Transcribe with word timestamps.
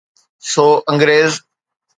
سو 0.51 0.65
انگريز. 0.91 1.33